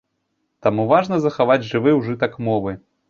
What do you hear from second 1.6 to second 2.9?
жывы ўжытак мовы.